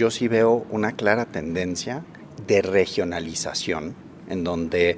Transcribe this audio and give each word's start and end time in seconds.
yo 0.00 0.10
sí 0.10 0.28
veo 0.28 0.64
una 0.70 0.92
clara 0.92 1.26
tendencia 1.26 2.02
de 2.46 2.62
regionalización, 2.62 3.94
en 4.30 4.44
donde 4.44 4.96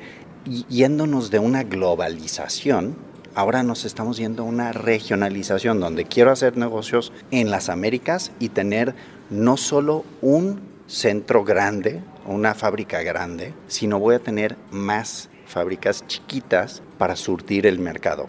yéndonos 0.69 1.33
de 1.33 1.41
una 1.41 1.65
globalización, 1.65 2.95
ahora 3.35 3.65
nos 3.65 3.85
estamos 3.85 4.17
yendo 4.17 4.45
a 4.45 4.47
una 4.47 4.71
regionalización, 4.71 5.81
donde 5.81 6.05
quiero 6.05 6.31
hacer 6.31 6.57
negocios 6.57 7.13
en 7.33 7.51
las 7.51 7.69
Américas 7.69 8.31
y 8.39 8.51
tener 8.51 8.95
no 9.29 9.57
solo 9.57 10.05
un 10.21 10.61
centro 10.87 11.43
grande, 11.43 12.01
una 12.25 12.55
fábrica 12.55 13.03
grande, 13.03 13.55
sino 13.67 13.99
voy 13.99 14.15
a 14.15 14.21
tener 14.21 14.57
más 14.71 15.31
fábricas 15.47 16.07
chiquitas 16.07 16.81
para 16.97 17.17
surtir 17.17 17.67
el 17.67 17.81
mercado. 17.81 18.29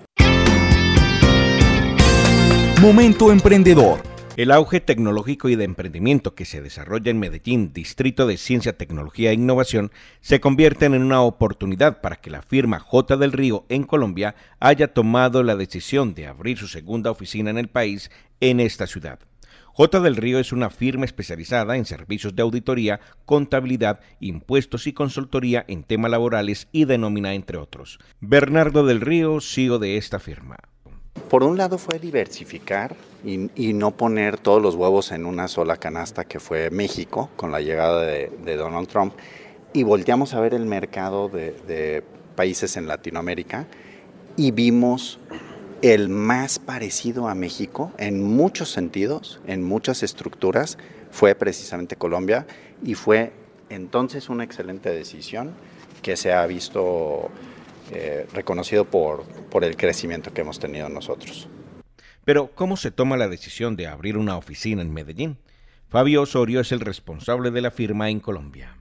Momento 2.81 3.31
emprendedor 3.31 4.12
el 4.35 4.49
auge 4.49 4.79
tecnológico 4.79 5.47
y 5.49 5.55
de 5.55 5.63
emprendimiento 5.63 6.33
que 6.33 6.45
se 6.45 6.61
desarrolla 6.61 7.11
en 7.11 7.19
Medellín, 7.19 7.71
Distrito 7.71 8.25
de 8.25 8.37
Ciencia, 8.37 8.77
Tecnología 8.77 9.29
e 9.29 9.35
Innovación, 9.35 9.91
se 10.21 10.39
convierten 10.39 10.95
en 10.95 11.03
una 11.03 11.21
oportunidad 11.21 12.01
para 12.01 12.15
que 12.15 12.31
la 12.31 12.41
firma 12.41 12.79
J 12.79 13.17
del 13.17 13.31
Río 13.31 13.65
en 13.69 13.83
Colombia 13.83 14.35
haya 14.59 14.93
tomado 14.93 15.43
la 15.43 15.55
decisión 15.55 16.15
de 16.15 16.25
abrir 16.25 16.57
su 16.57 16.67
segunda 16.67 17.11
oficina 17.11 17.51
en 17.51 17.59
el 17.59 17.67
país 17.67 18.09
en 18.39 18.59
esta 18.59 18.87
ciudad. 18.87 19.19
J 19.75 19.99
del 20.01 20.15
Río 20.15 20.39
es 20.39 20.51
una 20.51 20.71
firma 20.71 21.05
especializada 21.05 21.77
en 21.77 21.85
servicios 21.85 22.35
de 22.35 22.41
auditoría, 22.41 22.99
contabilidad, 23.25 23.99
impuestos 24.19 24.87
y 24.87 24.93
consultoría 24.93 25.63
en 25.67 25.83
temas 25.83 26.09
laborales 26.09 26.67
y 26.71 26.85
de 26.85 26.97
nómina, 26.97 27.33
entre 27.33 27.57
otros. 27.57 27.99
Bernardo 28.19 28.85
del 28.85 29.01
Río, 29.01 29.39
CEO 29.41 29.77
de 29.77 29.97
esta 29.97 30.19
firma. 30.19 30.57
Por 31.33 31.43
un 31.43 31.57
lado 31.57 31.79
fue 31.79 31.97
diversificar 31.97 32.95
y, 33.25 33.73
no 33.73 33.89
poner 33.89 34.37
todos 34.37 34.61
los 34.61 34.75
huevos 34.75 35.11
en 35.11 35.25
una 35.25 35.47
sola 35.47 35.77
canasta 35.77 36.25
que 36.25 36.39
fue 36.39 36.69
México 36.69 37.31
con 37.35 37.51
la 37.51 37.59
llegada 37.59 38.03
de, 38.03 38.55
Donald 38.55 38.87
Trump 38.87 39.15
y 39.73 39.81
volteamos 39.81 40.35
a 40.35 40.39
ver 40.39 40.53
el 40.53 40.67
mercado 40.67 41.29
de, 41.29 42.03
países 42.35 42.77
en 42.77 42.87
Latinoamérica 42.87 43.65
y 44.37 44.51
vimos 44.51 45.17
el 45.81 46.07
más 46.07 46.59
parecido 46.59 47.27
a 47.27 47.33
México 47.33 47.91
en 47.97 48.21
muchos 48.21 48.69
sentidos, 48.71 49.41
en 49.47 49.63
muchas 49.63 50.03
estructuras, 50.03 50.77
fue 51.09 51.33
precisamente 51.33 51.95
Colombia 51.95 52.45
y 52.83 52.93
fue 52.93 53.33
entonces 53.71 54.29
una 54.29 54.43
excelente 54.43 54.91
decisión 54.91 55.55
que 56.03 56.15
se 56.15 56.31
ha 56.31 56.45
visto 56.45 57.31
eh, 57.91 58.25
reconocido 58.33 58.85
por, 58.85 59.23
por 59.49 59.63
el 59.63 59.75
crecimiento 59.75 60.33
que 60.33 60.41
hemos 60.41 60.59
tenido 60.59 60.89
nosotros. 60.89 61.47
Pero, 62.25 62.51
¿cómo 62.55 62.77
se 62.77 62.91
toma 62.91 63.17
la 63.17 63.27
decisión 63.27 63.75
de 63.75 63.87
abrir 63.87 64.17
una 64.17 64.37
oficina 64.37 64.81
en 64.81 64.93
Medellín? 64.93 65.37
Fabio 65.89 66.21
Osorio 66.21 66.61
es 66.61 66.71
el 66.71 66.79
responsable 66.79 67.51
de 67.51 67.61
la 67.61 67.69
firma 67.69 68.09
en 68.09 68.19
Colombia. 68.19 68.77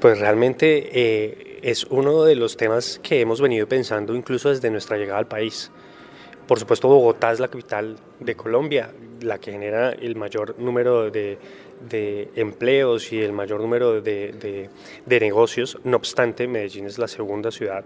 Pues 0.00 0.18
realmente 0.18 0.90
eh, 0.92 1.60
es 1.62 1.84
uno 1.84 2.24
de 2.24 2.36
los 2.36 2.56
temas 2.56 2.98
que 3.02 3.20
hemos 3.20 3.40
venido 3.40 3.68
pensando 3.68 4.14
incluso 4.14 4.48
desde 4.48 4.70
nuestra 4.70 4.96
llegada 4.96 5.18
al 5.18 5.28
país. 5.28 5.70
Por 6.46 6.58
supuesto, 6.58 6.88
Bogotá 6.88 7.32
es 7.32 7.40
la 7.40 7.48
capital 7.48 7.96
de 8.20 8.34
Colombia, 8.34 8.90
la 9.20 9.38
que 9.38 9.52
genera 9.52 9.90
el 9.90 10.16
mayor 10.16 10.58
número 10.58 11.10
de, 11.10 11.38
empleos 12.36 13.12
y 13.12 13.20
el 13.20 13.32
mayor 13.32 13.60
número 13.60 14.00
de, 14.00 14.68
de 15.04 15.20
negocios. 15.20 15.78
No 15.84 15.96
obstante, 15.96 16.46
Medellín 16.46 16.86
es 16.86 16.98
la 16.98 17.08
segunda 17.08 17.50
ciudad 17.50 17.84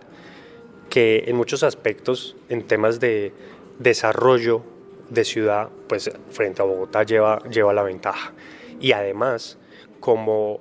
que 0.91 1.25
en 1.27 1.37
muchos 1.37 1.63
aspectos, 1.63 2.37
en 2.49 2.67
temas 2.67 3.01
de 3.01 3.33
desarrollo 3.79 4.63
de 5.09 5.25
ciudad, 5.25 5.71
pues 5.89 6.11
frente 6.31 6.61
a 6.61 6.67
Bogotá 6.67 7.05
lleva, 7.05 7.43
lleva 7.49 7.73
la 7.73 7.83
ventaja. 7.83 8.33
Y 8.81 8.93
además, 8.93 9.57
como 10.01 10.61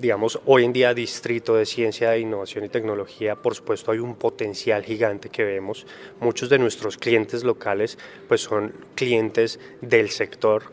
digamos, 0.00 0.40
hoy 0.46 0.64
en 0.64 0.72
día 0.72 0.94
distrito 0.94 1.54
de 1.54 1.66
ciencia, 1.66 2.16
innovación 2.18 2.64
y 2.64 2.68
tecnología, 2.68 3.36
por 3.36 3.54
supuesto 3.54 3.92
hay 3.92 3.98
un 3.98 4.16
potencial 4.16 4.84
gigante 4.84 5.28
que 5.28 5.44
vemos. 5.44 5.86
Muchos 6.20 6.48
de 6.48 6.58
nuestros 6.58 6.96
clientes 6.96 7.44
locales 7.44 7.98
pues 8.28 8.42
son 8.42 8.74
clientes 8.94 9.60
del 9.80 10.10
sector 10.10 10.64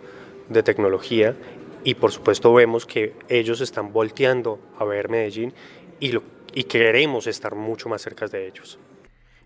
de 0.49 0.63
tecnología 0.63 1.35
y 1.83 1.95
por 1.95 2.11
supuesto 2.11 2.53
vemos 2.53 2.85
que 2.85 3.13
ellos 3.29 3.61
están 3.61 3.93
volteando 3.93 4.59
a 4.77 4.85
ver 4.85 5.09
Medellín 5.09 5.53
y 5.99 6.11
lo 6.11 6.23
y 6.57 6.63
queremos 6.63 7.27
estar 7.27 7.53
mucho 7.53 7.87
más 7.87 8.01
cerca 8.01 8.25
de 8.25 8.47
ellos. 8.47 8.79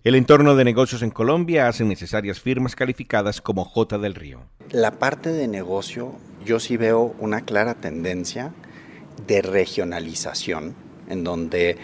El 0.06 0.16
entorno 0.16 0.56
de 0.56 0.64
negocios 0.64 1.02
en 1.02 1.10
Colombia 1.10 1.68
hace 1.68 1.84
necesarias 1.84 2.40
firmas 2.40 2.74
calificadas 2.74 3.42
como 3.42 3.66
J 3.66 3.98
del 3.98 4.16
Río. 4.16 4.40
La 4.70 4.92
parte 4.92 5.34
de 5.34 5.50
negocio, 5.50 6.14
yo 6.46 6.62
sí 6.62 6.78
veo 6.78 7.14
una 7.20 7.42
clara 7.42 7.74
tendencia 7.74 8.54
de 9.28 9.42
regionalización, 9.42 10.74
en 11.10 11.26
donde 11.26 11.76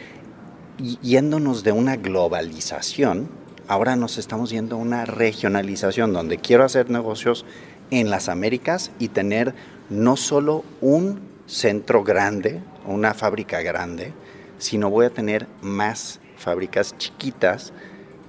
yéndonos 1.02 1.66
de 1.66 1.74
una 1.74 1.98
globalización, 1.98 3.28
ahora 3.68 3.98
nos 3.98 4.18
estamos 4.18 4.50
yendo 4.50 4.78
a 4.78 4.80
una 4.80 5.04
regionalización, 5.04 6.14
donde 6.14 6.38
quiero 6.38 6.64
hacer 6.64 6.90
negocios 6.90 7.44
en 7.92 8.10
las 8.10 8.30
Américas 8.30 8.92
y 8.98 9.10
tener 9.10 9.54
no 9.90 10.16
solo 10.16 10.64
un 10.80 11.20
centro 11.48 12.06
grande, 12.06 12.62
una 12.86 13.14
fábrica 13.14 13.62
grande, 13.62 14.14
sino 14.58 14.90
voy 14.90 15.06
a 15.06 15.10
tener 15.10 15.48
más 15.62 16.20
fábricas 16.38 16.98
chiquitas 16.98 17.74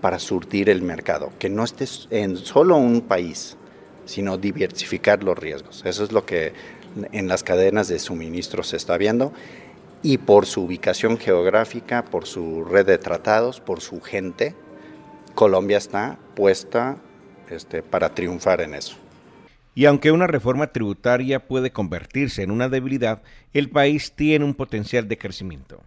para 0.00 0.18
surtir 0.18 0.70
el 0.70 0.82
mercado, 0.82 1.32
que 1.38 1.48
no 1.48 1.64
estés 1.64 2.08
en 2.10 2.36
solo 2.36 2.76
un 2.76 3.02
país, 3.02 3.56
sino 4.04 4.38
diversificar 4.38 5.22
los 5.22 5.36
riesgos. 5.36 5.82
Eso 5.84 6.04
es 6.04 6.12
lo 6.12 6.24
que 6.24 6.52
en 7.12 7.28
las 7.28 7.42
cadenas 7.42 7.88
de 7.88 7.98
suministro 7.98 8.62
se 8.62 8.76
está 8.76 8.96
viendo 8.96 9.32
y 10.02 10.18
por 10.18 10.46
su 10.46 10.62
ubicación 10.62 11.18
geográfica, 11.18 12.04
por 12.04 12.26
su 12.26 12.64
red 12.64 12.86
de 12.86 12.98
tratados, 12.98 13.60
por 13.60 13.80
su 13.80 14.00
gente, 14.00 14.54
Colombia 15.34 15.78
está 15.78 16.18
puesta 16.34 16.96
este, 17.50 17.82
para 17.82 18.14
triunfar 18.14 18.60
en 18.60 18.74
eso. 18.74 18.96
Y 19.74 19.84
aunque 19.84 20.10
una 20.10 20.26
reforma 20.26 20.68
tributaria 20.68 21.46
puede 21.46 21.70
convertirse 21.70 22.42
en 22.42 22.50
una 22.50 22.68
debilidad, 22.68 23.22
el 23.52 23.70
país 23.70 24.12
tiene 24.12 24.44
un 24.44 24.54
potencial 24.54 25.06
de 25.06 25.18
crecimiento. 25.18 25.80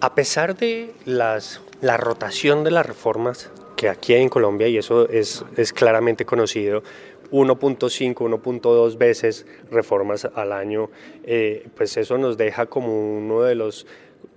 A 0.00 0.14
pesar 0.14 0.56
de 0.56 0.94
las, 1.06 1.60
la 1.80 1.96
rotación 1.96 2.62
de 2.62 2.70
las 2.70 2.86
reformas 2.86 3.50
que 3.76 3.88
aquí 3.88 4.12
hay 4.12 4.22
en 4.22 4.28
Colombia, 4.28 4.68
y 4.68 4.78
eso 4.78 5.08
es, 5.08 5.44
es 5.56 5.72
claramente 5.72 6.24
conocido, 6.24 6.84
1.5, 7.32 8.14
1.2 8.14 8.96
veces 8.96 9.44
reformas 9.72 10.24
al 10.24 10.52
año, 10.52 10.88
eh, 11.24 11.66
pues 11.76 11.96
eso 11.96 12.16
nos 12.16 12.36
deja 12.36 12.66
como 12.66 13.18
uno 13.18 13.42
de 13.42 13.56
los 13.56 13.88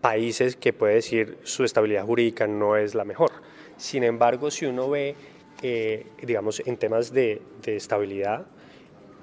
países 0.01 0.55
que 0.55 0.73
puede 0.73 0.95
decir 0.95 1.38
su 1.44 1.63
estabilidad 1.63 2.05
jurídica 2.05 2.47
no 2.47 2.75
es 2.75 2.95
la 2.95 3.05
mejor. 3.05 3.29
Sin 3.78 4.03
embargo, 4.03 4.49
si 4.49 4.66
uno 4.66 4.89
ve, 4.89 5.16
eh, 5.61 6.07
digamos, 6.23 6.63
en 6.66 6.75
temas 6.78 7.13
de, 7.13 7.39
de 7.61 7.75
estabilidad, 7.75 8.47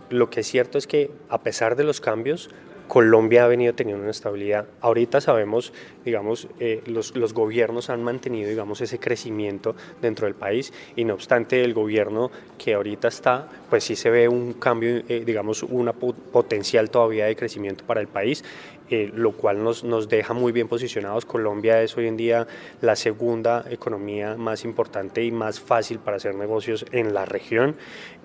lo 0.08 0.30
que 0.30 0.40
es 0.40 0.46
cierto 0.46 0.78
es 0.78 0.86
que 0.86 1.10
a 1.28 1.42
pesar 1.42 1.74
de 1.74 1.82
los 1.82 2.00
cambios, 2.00 2.48
Colombia 2.88 3.44
ha 3.44 3.48
venido 3.48 3.74
teniendo 3.74 4.02
una 4.02 4.10
estabilidad. 4.10 4.66
Ahorita 4.80 5.20
sabemos, 5.20 5.72
digamos, 6.04 6.48
eh, 6.58 6.82
los, 6.86 7.14
los, 7.14 7.34
gobiernos 7.34 7.90
han 7.90 8.02
mantenido, 8.02 8.48
digamos, 8.48 8.80
ese 8.80 8.98
crecimiento 8.98 9.76
dentro 10.00 10.26
del 10.26 10.34
país 10.34 10.72
y 10.96 11.04
no 11.04 11.14
obstante 11.14 11.62
el 11.62 11.74
gobierno 11.74 12.30
que 12.56 12.74
ahorita 12.74 13.08
está, 13.08 13.48
pues 13.70 13.84
sí 13.84 13.94
se 13.94 14.10
ve 14.10 14.28
un 14.28 14.54
cambio, 14.54 15.02
eh, 15.08 15.22
digamos, 15.24 15.62
un 15.62 15.92
potencial 16.32 16.90
todavía 16.90 17.26
de 17.26 17.36
crecimiento 17.36 17.84
para 17.84 18.00
el 18.00 18.08
país, 18.08 18.42
eh, 18.90 19.10
lo 19.14 19.32
cual 19.32 19.62
nos, 19.62 19.84
nos 19.84 20.08
deja 20.08 20.34
muy 20.34 20.52
bien 20.52 20.66
posicionados. 20.66 21.24
Colombia 21.24 21.82
es 21.82 21.96
hoy 21.96 22.06
en 22.06 22.16
día 22.16 22.46
la 22.80 22.96
segunda 22.96 23.64
economía 23.70 24.36
más 24.36 24.64
importante 24.64 25.22
y 25.22 25.30
más 25.30 25.60
fácil 25.60 25.98
para 25.98 26.16
hacer 26.16 26.34
negocios 26.34 26.84
en 26.92 27.14
la 27.14 27.24
región. 27.24 27.76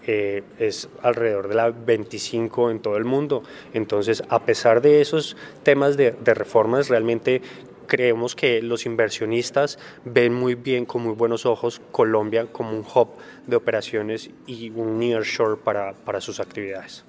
es 0.05 0.89
alrededor 1.01 1.47
de 1.47 1.55
la 1.55 1.69
25 1.69 2.69
en 2.71 2.79
todo 2.81 2.97
el 2.97 3.05
mundo. 3.05 3.43
Entonces, 3.73 4.21
a 4.27 4.39
pesar 4.39 4.53
pesar 4.53 4.83
de 4.83 5.01
esos 5.01 5.35
temas 5.63 5.97
de, 5.97 6.11
reformas, 6.25 6.87
realmente 6.87 7.41
creemos 7.87 8.35
que 8.35 8.61
los 8.61 8.85
inversionistas 8.85 9.79
ven 10.05 10.31
muy 10.31 10.53
bien, 10.53 10.85
con 10.85 11.01
muy 11.01 11.15
buenos 11.15 11.47
ojos, 11.47 11.81
Colombia 11.91 12.45
como 12.51 12.69
un 12.69 12.85
hub 12.85 13.09
de 13.47 13.55
operaciones 13.55 14.29
y 14.45 14.69
un 14.69 14.99
nearshore 14.99 15.59
para, 15.59 15.93
para 15.93 16.21
sus 16.21 16.39
actividades. 16.39 17.03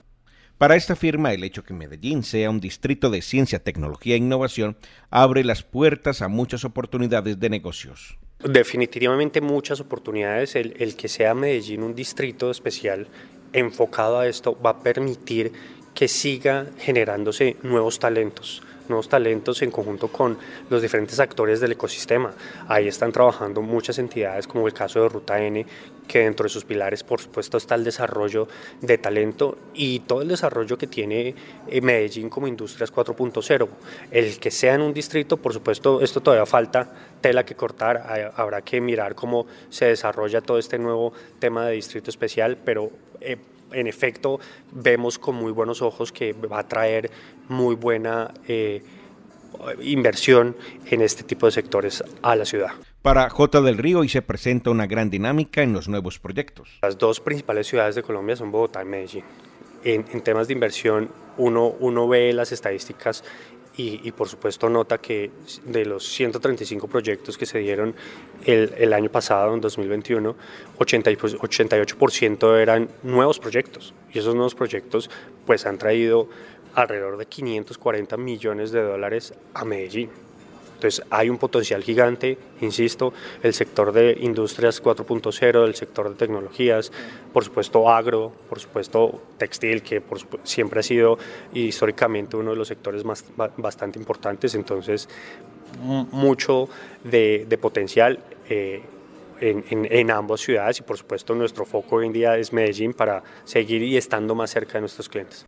Para 0.58 0.76
esta 0.76 0.94
firma, 0.94 1.32
el 1.32 1.42
hecho 1.42 1.64
que 1.64 1.74
Medellín 1.74 2.22
sea 2.22 2.48
un 2.48 2.60
distrito 2.60 3.10
de 3.10 3.22
ciencia, 3.22 3.58
tecnología 3.58 4.14
e 4.14 4.18
innovación 4.18 4.76
abre 5.10 5.42
las 5.42 5.62
puertas 5.62 6.22
a 6.22 6.28
muchas 6.28 6.64
oportunidades 6.64 7.40
de 7.40 7.50
negocios. 7.50 8.16
Definitivamente 8.38 9.40
muchas 9.40 9.80
oportunidades. 9.80 10.54
El, 10.54 10.74
el 10.78 10.94
que 10.94 11.08
sea 11.08 11.34
Medellín 11.34 11.82
un 11.82 11.94
distrito 11.94 12.50
especial 12.50 13.08
enfocado 13.52 14.18
a 14.18 14.28
esto 14.28 14.56
va 14.60 14.70
a 14.70 14.80
permitir 14.80 15.52
que 15.94 16.08
siga 16.08 16.66
generándose 16.78 17.56
nuevos 17.62 17.98
talentos. 17.98 18.62
Nuevos 18.88 19.08
talentos 19.08 19.62
en 19.62 19.70
conjunto 19.70 20.08
con 20.08 20.38
los 20.70 20.82
diferentes 20.82 21.20
actores 21.20 21.60
del 21.60 21.72
ecosistema. 21.72 22.32
Ahí 22.68 22.88
están 22.88 23.12
trabajando 23.12 23.62
muchas 23.62 23.98
entidades 23.98 24.46
como 24.46 24.66
el 24.66 24.72
caso 24.72 25.02
de 25.02 25.08
Ruta 25.08 25.42
N, 25.42 25.66
que 26.06 26.20
dentro 26.20 26.44
de 26.44 26.50
sus 26.50 26.64
pilares 26.64 27.02
por 27.02 27.20
supuesto 27.20 27.56
está 27.56 27.74
el 27.74 27.84
desarrollo 27.84 28.48
de 28.80 28.98
talento 28.98 29.58
y 29.74 30.00
todo 30.00 30.22
el 30.22 30.28
desarrollo 30.28 30.76
que 30.76 30.86
tiene 30.86 31.34
eh, 31.68 31.80
Medellín 31.80 32.28
como 32.28 32.46
Industrias 32.46 32.92
4.0. 32.92 33.68
El 34.10 34.38
que 34.38 34.50
sea 34.50 34.74
en 34.74 34.82
un 34.82 34.92
distrito, 34.92 35.36
por 35.36 35.52
supuesto, 35.52 36.00
esto 36.00 36.20
todavía 36.20 36.46
falta 36.46 36.92
tela 37.20 37.44
que 37.44 37.54
cortar, 37.54 38.32
habrá 38.36 38.60
que 38.62 38.80
mirar 38.80 39.14
cómo 39.14 39.46
se 39.70 39.86
desarrolla 39.86 40.42
todo 40.42 40.58
este 40.58 40.78
nuevo 40.78 41.12
tema 41.38 41.66
de 41.66 41.74
distrito 41.74 42.10
especial, 42.10 42.58
pero... 42.62 42.90
Eh, 43.20 43.38
en 43.74 43.86
efecto 43.86 44.40
vemos 44.72 45.18
con 45.18 45.34
muy 45.34 45.52
buenos 45.52 45.82
ojos 45.82 46.12
que 46.12 46.32
va 46.32 46.60
a 46.60 46.68
traer 46.68 47.10
muy 47.48 47.74
buena 47.74 48.32
eh, 48.48 48.82
inversión 49.82 50.56
en 50.86 51.00
este 51.00 51.22
tipo 51.22 51.46
de 51.46 51.52
sectores 51.52 52.02
a 52.22 52.36
la 52.36 52.44
ciudad. 52.44 52.72
Para 53.02 53.28
J 53.28 53.60
del 53.60 53.78
Río 53.78 54.04
y 54.04 54.08
se 54.08 54.22
presenta 54.22 54.70
una 54.70 54.86
gran 54.86 55.10
dinámica 55.10 55.62
en 55.62 55.72
los 55.72 55.88
nuevos 55.88 56.18
proyectos. 56.18 56.78
Las 56.82 56.98
dos 56.98 57.20
principales 57.20 57.66
ciudades 57.66 57.94
de 57.94 58.02
Colombia 58.02 58.36
son 58.36 58.50
Bogotá 58.50 58.82
y 58.82 58.86
Medellín. 58.86 59.24
En, 59.84 60.22
temas 60.22 60.48
de 60.48 60.54
inversión, 60.54 61.10
uno, 61.36 61.68
uno 61.68 62.08
ve 62.08 62.32
las 62.32 62.52
estadísticas 62.52 63.22
y, 63.76 64.12
por 64.12 64.28
supuesto 64.28 64.68
nota 64.68 64.98
que 64.98 65.30
de 65.64 65.84
los 65.84 66.06
135 66.06 66.86
proyectos 66.86 67.36
que 67.36 67.44
se 67.44 67.58
dieron 67.58 67.94
el, 68.44 68.72
el 68.78 68.92
año 68.92 69.10
pasado, 69.10 69.52
en 69.52 69.60
2021, 69.60 70.36
80, 70.78 71.10
88% 71.10 72.56
eran 72.60 72.88
nuevos 73.02 73.40
proyectos 73.40 73.92
y 74.12 74.20
esos 74.20 74.34
nuevos 74.34 74.54
proyectos 74.54 75.10
pues 75.44 75.66
han 75.66 75.78
traído 75.78 76.28
alrededor 76.74 77.16
de 77.16 77.26
540 77.26 78.16
millones 78.16 78.70
de 78.70 78.82
dólares 78.82 79.34
a 79.54 79.64
Medellín. 79.64 80.10
Entonces 80.84 81.06
hay 81.08 81.30
un 81.30 81.38
potencial 81.38 81.82
gigante, 81.82 82.36
insisto, 82.60 83.14
el 83.42 83.54
sector 83.54 83.90
de 83.90 84.18
industrias 84.20 84.82
4.0, 84.82 85.64
el 85.64 85.74
sector 85.74 86.10
de 86.10 86.14
tecnologías, 86.14 86.92
por 87.32 87.42
supuesto 87.42 87.88
agro, 87.88 88.30
por 88.50 88.60
supuesto 88.60 89.22
textil, 89.38 89.82
que 89.82 90.02
siempre 90.42 90.80
ha 90.80 90.82
sido 90.82 91.16
históricamente 91.54 92.36
uno 92.36 92.50
de 92.50 92.56
los 92.56 92.68
sectores 92.68 93.02
más, 93.02 93.24
bastante 93.56 93.98
importantes, 93.98 94.54
entonces 94.54 95.08
mucho 95.80 96.68
de, 97.02 97.58
potencial. 97.58 98.18
Eh, 98.50 98.82
en, 99.40 99.64
en, 99.70 100.10
ambas 100.10 100.40
ciudades 100.42 100.78
y 100.78 100.82
por 100.82 100.96
supuesto 100.96 101.34
nuestro 101.34 101.64
foco 101.64 101.96
hoy 101.96 102.06
en 102.06 102.12
día 102.12 102.38
es 102.38 102.52
Medellín 102.52 102.94
para 102.94 103.22
seguir 103.44 103.82
y 103.82 103.96
estando 103.96 104.34
más 104.34 104.50
cerca 104.50 104.74
de 104.74 104.80
nuestros 104.80 105.08
clientes. 105.08 105.44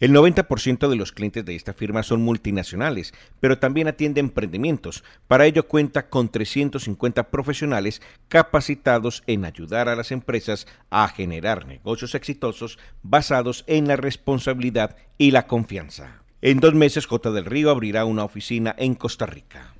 El 0.00 0.14
90% 0.14 0.88
de 0.88 0.96
los 0.96 1.12
clientes 1.12 1.44
de 1.44 1.54
esta 1.54 1.74
firma 1.74 2.02
son 2.02 2.22
multinacionales, 2.22 3.12
pero 3.38 3.58
también 3.58 3.86
atiende 3.86 4.20
emprendimientos. 4.20 5.04
Para 5.28 5.44
ello 5.44 5.68
cuenta 5.68 6.08
con 6.08 6.30
350 6.30 7.30
profesionales 7.30 8.00
capacitados 8.28 9.22
en 9.26 9.44
ayudar 9.44 9.90
a 9.90 9.96
las 9.96 10.10
empresas 10.10 10.66
a 10.88 11.06
generar 11.08 11.66
negocios 11.66 12.14
exitosos 12.14 12.78
basados 13.02 13.62
en 13.66 13.86
la 13.88 13.96
responsabilidad 13.96 14.96
y 15.18 15.32
la 15.32 15.46
confianza. 15.46 16.22
En 16.40 16.60
dos 16.60 16.74
meses, 16.74 17.04
J 17.04 17.30
del 17.32 17.44
Río 17.44 17.70
abrirá 17.70 18.06
una 18.06 18.24
oficina 18.24 18.74
en 18.78 18.94
Costa 18.94 19.26
Rica. 19.26 19.74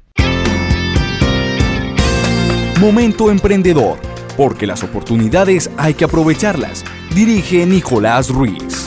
Momento 2.78 3.30
emprendedor, 3.30 3.98
porque 4.36 4.66
las 4.66 4.82
oportunidades 4.84 5.70
hay 5.78 5.94
que 5.94 6.04
aprovecharlas. 6.04 6.84
Dirige 7.14 7.64
Nicolás 7.64 8.28
Ruiz. 8.28 8.79